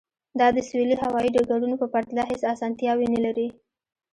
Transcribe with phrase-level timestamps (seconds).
[0.39, 3.47] دا د سویلي هوایی ډګرونو په پرتله هیڅ اسانتیاوې نلري